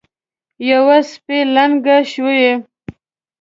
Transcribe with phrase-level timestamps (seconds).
[0.69, 2.47] یوه سپۍ لنګه شوې.